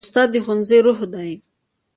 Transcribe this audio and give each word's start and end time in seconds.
استاد 0.05 0.27
د 0.33 0.35
ښوونځي 0.43 0.77
روح 0.85 0.99
دی. 1.13 1.31